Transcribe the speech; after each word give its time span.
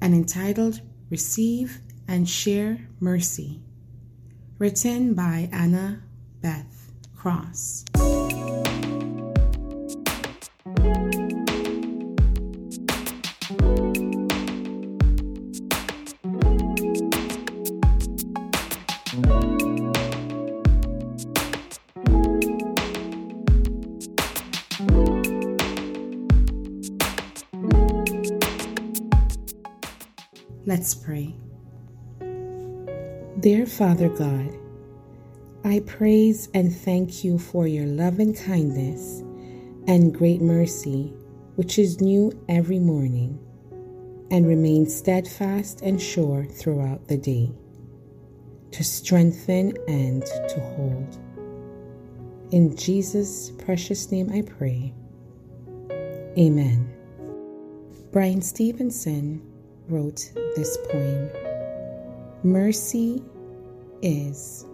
and 0.00 0.14
entitled 0.14 0.80
Receive 1.10 1.80
and 2.08 2.28
Share 2.28 2.88
Mercy, 3.00 3.62
written 4.58 5.14
by 5.14 5.48
Anna 5.52 6.02
Beth 6.40 6.92
Cross. 7.16 7.84
Let's 30.68 30.96
pray. 30.96 31.32
Dear 33.38 33.66
Father 33.66 34.08
God, 34.08 34.52
I 35.64 35.78
praise 35.86 36.48
and 36.54 36.74
thank 36.74 37.22
you 37.22 37.38
for 37.38 37.68
your 37.68 37.86
loving 37.86 38.34
kindness 38.34 39.20
and 39.86 40.12
great 40.12 40.40
mercy, 40.40 41.14
which 41.54 41.78
is 41.78 42.00
new 42.00 42.32
every 42.48 42.80
morning 42.80 43.38
and 44.32 44.44
remains 44.44 44.92
steadfast 44.92 45.82
and 45.82 46.02
sure 46.02 46.44
throughout 46.44 47.06
the 47.06 47.16
day, 47.16 47.52
to 48.72 48.82
strengthen 48.82 49.72
and 49.86 50.24
to 50.24 50.60
hold. 50.74 51.16
In 52.50 52.76
Jesus' 52.76 53.52
precious 53.52 54.10
name 54.10 54.32
I 54.32 54.42
pray. 54.42 54.92
Amen. 56.36 56.92
Bryan 58.10 58.42
Stevenson 58.42 59.40
wrote 59.88 60.32
this 60.56 60.76
poem 60.90 61.30
Mercy 62.42 63.22
is 64.02 64.66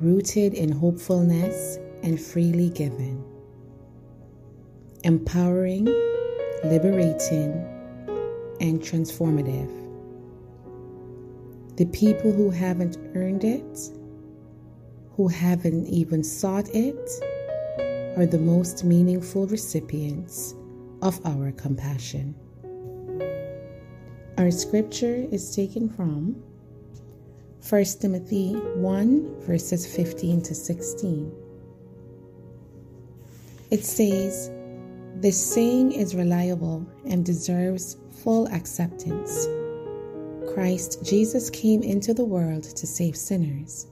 rooted 0.00 0.54
in 0.54 0.70
hopefulness 0.70 1.78
and 2.02 2.20
freely 2.20 2.68
given, 2.70 3.24
empowering, 5.04 5.86
liberating, 6.64 7.52
and 8.60 8.80
transformative. 8.80 9.70
The 11.76 11.86
people 11.86 12.32
who 12.32 12.50
haven't 12.50 12.98
earned 13.14 13.44
it, 13.44 13.78
who 15.16 15.28
haven't 15.28 15.86
even 15.86 16.22
sought 16.22 16.68
it, 16.74 17.10
are 18.16 18.26
the 18.26 18.38
most 18.38 18.84
meaningful 18.84 19.46
recipients 19.46 20.54
of 21.02 21.24
our 21.26 21.52
compassion. 21.52 22.34
Our 24.38 24.50
scripture 24.50 25.26
is 25.32 25.56
taken 25.56 25.88
from 25.88 26.42
1 27.70 27.84
Timothy 28.02 28.52
1, 28.52 29.40
verses 29.40 29.86
15 29.86 30.42
to 30.42 30.54
16. 30.54 31.32
It 33.70 33.82
says, 33.82 34.50
This 35.14 35.42
saying 35.42 35.92
is 35.92 36.14
reliable 36.14 36.86
and 37.06 37.24
deserves 37.24 37.96
full 38.22 38.46
acceptance. 38.48 39.46
Christ 40.52 41.02
Jesus 41.02 41.48
came 41.48 41.82
into 41.82 42.12
the 42.12 42.24
world 42.24 42.64
to 42.64 42.86
save 42.86 43.16
sinners, 43.16 43.86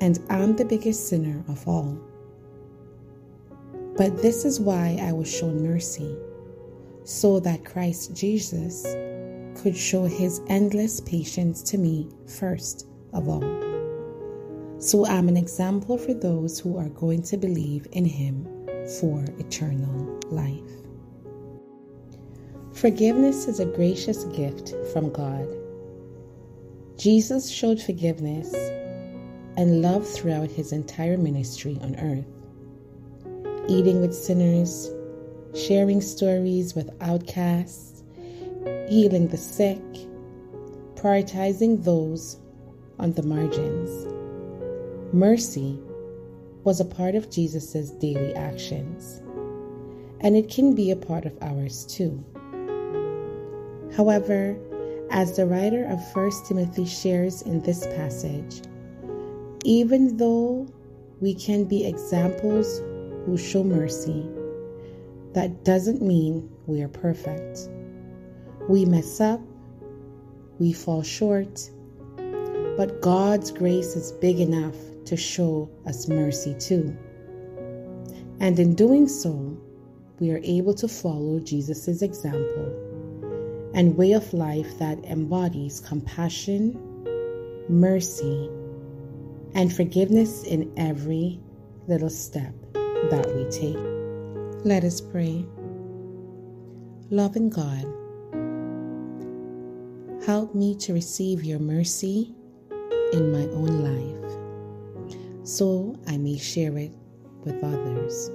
and 0.00 0.20
I'm 0.30 0.54
the 0.54 0.64
biggest 0.64 1.08
sinner 1.08 1.44
of 1.48 1.66
all. 1.66 1.98
But 3.96 4.22
this 4.22 4.44
is 4.44 4.60
why 4.60 5.00
I 5.02 5.12
was 5.12 5.28
shown 5.28 5.64
mercy 5.64 6.16
so 7.04 7.40
that 7.40 7.64
Christ 7.64 8.14
Jesus 8.14 8.84
could 9.62 9.76
show 9.76 10.04
his 10.04 10.40
endless 10.48 11.00
patience 11.00 11.62
to 11.62 11.78
me 11.78 12.08
first 12.26 12.86
of 13.12 13.28
all. 13.28 13.42
So 14.78 15.06
I'm 15.06 15.28
an 15.28 15.36
example 15.36 15.98
for 15.98 16.14
those 16.14 16.58
who 16.58 16.78
are 16.78 16.88
going 16.88 17.22
to 17.24 17.36
believe 17.36 17.86
in 17.92 18.04
him 18.04 18.46
for 19.00 19.24
eternal 19.38 20.18
life. 20.30 20.70
Forgiveness 22.72 23.46
is 23.46 23.60
a 23.60 23.66
gracious 23.66 24.24
gift 24.24 24.74
from 24.92 25.12
God. 25.12 25.46
Jesus 26.96 27.50
showed 27.50 27.80
forgiveness 27.80 28.54
and 29.56 29.82
love 29.82 30.08
throughout 30.08 30.50
his 30.50 30.72
entire 30.72 31.18
ministry 31.18 31.78
on 31.82 31.96
earth, 31.96 32.26
eating 33.68 34.00
with 34.00 34.14
sinners 34.14 34.90
sharing 35.54 36.00
stories 36.00 36.74
with 36.74 36.90
outcasts, 37.00 37.99
healing 38.88 39.28
the 39.28 39.36
sick, 39.36 39.82
prioritizing 40.94 41.84
those 41.84 42.38
on 42.98 43.12
the 43.12 43.22
margins. 43.22 44.06
Mercy 45.12 45.78
was 46.64 46.80
a 46.80 46.84
part 46.84 47.14
of 47.14 47.30
Jesus' 47.30 47.90
daily 47.90 48.34
actions, 48.34 49.22
and 50.20 50.36
it 50.36 50.50
can 50.50 50.74
be 50.74 50.90
a 50.90 50.96
part 50.96 51.24
of 51.24 51.36
ours 51.40 51.86
too. 51.86 52.22
However, 53.96 54.56
as 55.10 55.36
the 55.36 55.46
writer 55.46 55.84
of 55.86 55.98
1 56.14 56.30
Timothy 56.46 56.84
shares 56.84 57.42
in 57.42 57.60
this 57.60 57.86
passage, 57.86 58.62
even 59.64 60.16
though 60.16 60.68
we 61.20 61.34
can 61.34 61.64
be 61.64 61.86
examples 61.86 62.80
who 63.24 63.36
show 63.36 63.64
mercy, 63.64 64.28
that 65.32 65.64
doesn't 65.64 66.02
mean 66.02 66.50
we 66.66 66.82
are 66.82 66.88
perfect. 66.88 67.68
We 68.68 68.84
mess 68.84 69.20
up, 69.20 69.40
we 70.58 70.72
fall 70.72 71.02
short, 71.02 71.70
but 72.76 73.00
God's 73.00 73.50
grace 73.50 73.96
is 73.96 74.12
big 74.12 74.40
enough 74.40 74.76
to 75.06 75.16
show 75.16 75.70
us 75.86 76.08
mercy 76.08 76.54
too. 76.58 76.96
And 78.40 78.58
in 78.58 78.74
doing 78.74 79.08
so, 79.08 79.56
we 80.18 80.30
are 80.30 80.40
able 80.44 80.74
to 80.74 80.88
follow 80.88 81.40
Jesus' 81.40 82.02
example 82.02 83.70
and 83.74 83.96
way 83.96 84.12
of 84.12 84.32
life 84.32 84.78
that 84.78 85.04
embodies 85.04 85.80
compassion, 85.80 86.78
mercy, 87.68 88.50
and 89.54 89.74
forgiveness 89.74 90.44
in 90.44 90.72
every 90.76 91.40
little 91.86 92.10
step 92.10 92.54
that 93.10 93.26
we 93.34 93.44
take. 93.50 93.76
Let 94.64 94.84
us 94.84 95.00
pray. 95.00 95.44
Loving 97.10 97.50
God, 97.50 97.86
help 100.26 100.54
me 100.54 100.74
to 100.76 100.92
receive 100.92 101.44
your 101.44 101.58
mercy 101.58 102.34
in 103.12 103.32
my 103.32 103.44
own 103.54 103.82
life 103.82 104.20
so 105.42 105.96
I 106.06 106.16
may 106.16 106.36
share 106.38 106.76
it 106.78 106.92
with 107.44 107.62
others. 107.64 108.30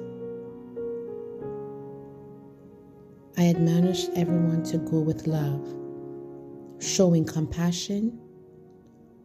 I 3.38 3.50
admonish 3.50 4.08
everyone 4.16 4.64
to 4.64 4.78
go 4.80 5.00
with 5.00 5.28
love, 5.28 5.66
showing 6.82 7.26
compassion, 7.26 8.20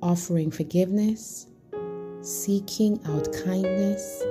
offering 0.03 0.51
forgiveness, 0.51 1.47
seeking 2.21 3.01
out 3.07 3.33
kindness, 3.45 4.23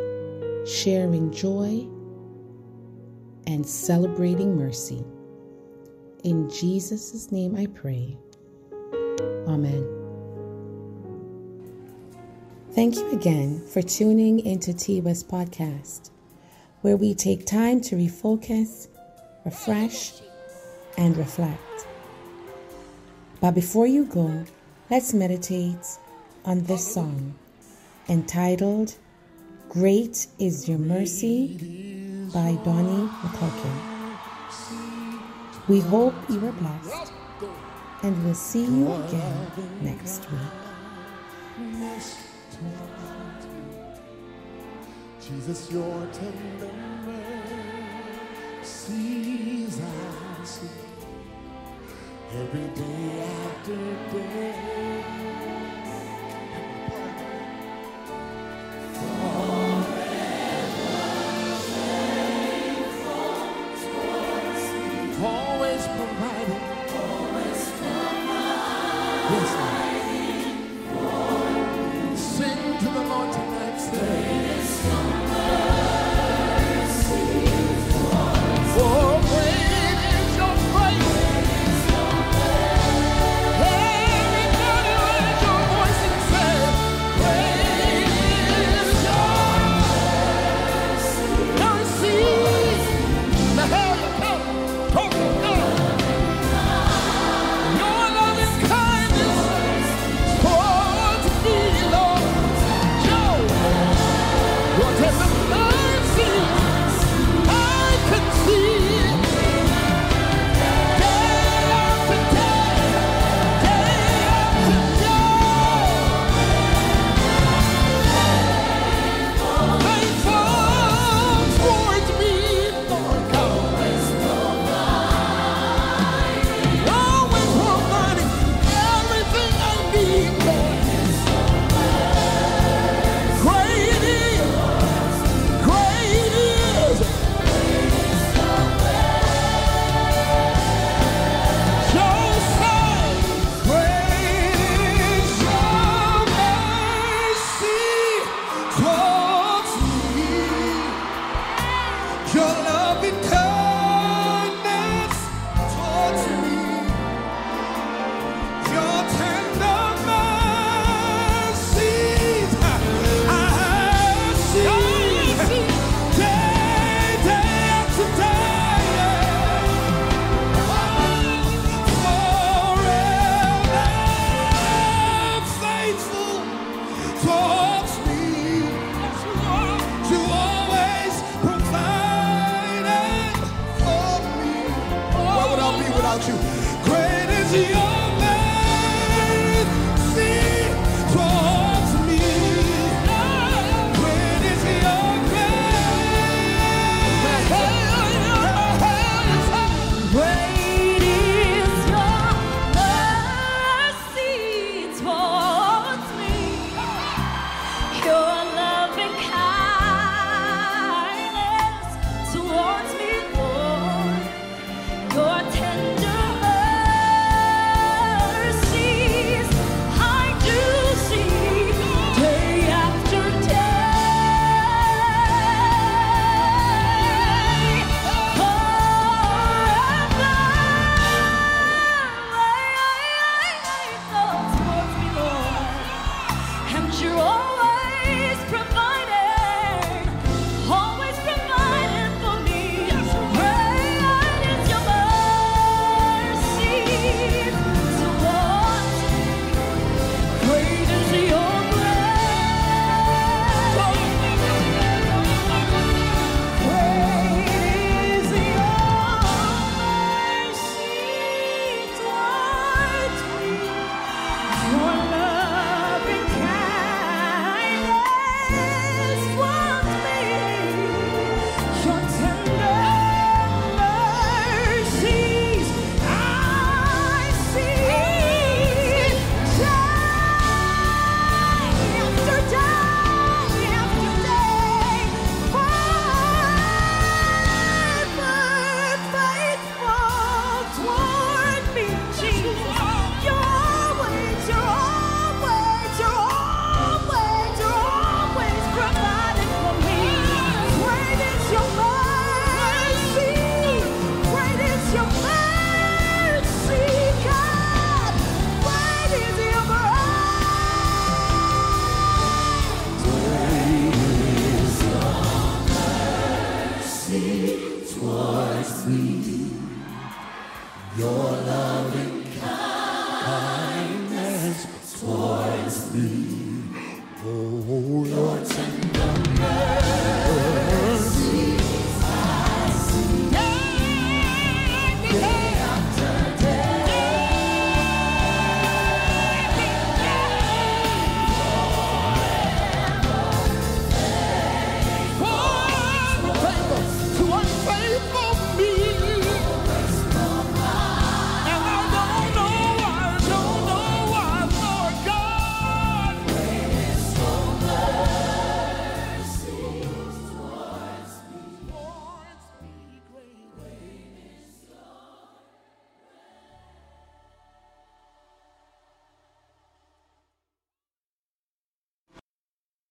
sharing 0.65 1.31
joy 1.31 1.87
and 3.47 3.65
celebrating 3.65 4.55
mercy. 4.55 5.03
In 6.23 6.49
Jesus' 6.49 7.31
name 7.31 7.55
I 7.55 7.67
pray. 7.67 8.17
Amen. 9.47 9.87
Thank 12.73 12.97
you 12.97 13.09
again 13.11 13.65
for 13.65 13.81
tuning 13.81 14.39
into 14.45 14.73
TOS 14.73 15.23
Podcast, 15.23 16.09
where 16.81 16.97
we 16.97 17.13
take 17.13 17.45
time 17.45 17.79
to 17.81 17.95
refocus, 17.95 18.89
refresh, 19.45 20.11
and 20.97 21.15
reflect. 21.15 21.87
But 23.39 23.51
before 23.51 23.87
you 23.87 24.03
go, 24.03 24.43
let's 24.89 25.13
meditate 25.13 25.87
on 26.43 26.63
this 26.63 26.93
song 26.93 27.35
entitled 28.09 28.95
Great 29.69 30.27
is 30.37 30.67
Your 30.67 30.79
Mercy 30.79 32.27
by 32.33 32.57
Donnie 32.65 33.07
McClurkin. 33.23 34.88
We 35.69 35.81
hope 35.81 36.15
you 36.29 36.47
are 36.47 36.53
blessed 36.53 37.13
And 38.03 38.25
we'll 38.25 38.33
see 38.33 38.65
you 38.65 38.91
again 38.91 39.47
next 39.83 40.29
week. 40.31 40.39
Jesus, 45.21 45.71
your 45.71 46.07
tender 46.11 46.73
mercies 48.63 49.81
I 49.81 50.45
see 50.45 50.67
every 52.33 52.67
day 52.75 53.21
after 53.21 53.77
day. 54.13 55.38